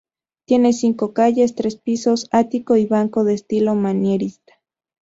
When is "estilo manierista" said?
3.35-4.55